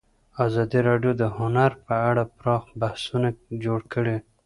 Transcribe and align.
ازادي 0.45 0.79
راډیو 0.89 1.11
د 1.21 1.23
هنر 1.37 1.71
په 1.85 1.95
اړه 2.09 2.23
پراخ 2.37 2.63
بحثونه 2.81 3.29
جوړ 3.63 3.79
کړي. 3.93 4.17